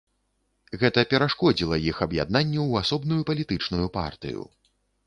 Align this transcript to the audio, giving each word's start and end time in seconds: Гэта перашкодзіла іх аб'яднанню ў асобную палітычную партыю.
Гэта 0.83 1.03
перашкодзіла 1.11 1.79
іх 1.91 2.01
аб'яднанню 2.09 2.61
ў 2.65 2.73
асобную 2.85 3.21
палітычную 3.33 3.87
партыю. 4.01 4.53